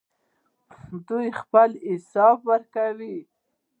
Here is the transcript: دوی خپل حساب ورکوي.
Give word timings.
دوی 1.07 1.27
خپل 1.41 1.69
حساب 1.89 2.37
ورکوي. 2.49 3.17